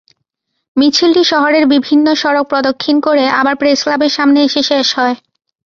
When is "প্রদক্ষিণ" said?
2.47-2.95